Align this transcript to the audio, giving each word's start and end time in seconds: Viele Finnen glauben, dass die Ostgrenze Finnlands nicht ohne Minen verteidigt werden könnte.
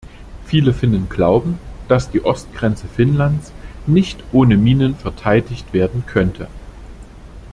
Viele 0.47 0.73
Finnen 0.73 1.09
glauben, 1.09 1.59
dass 1.87 2.09
die 2.09 2.25
Ostgrenze 2.25 2.87
Finnlands 2.87 3.53
nicht 3.85 4.23
ohne 4.31 4.57
Minen 4.57 4.95
verteidigt 4.95 5.73
werden 5.73 6.05
könnte. 6.07 6.47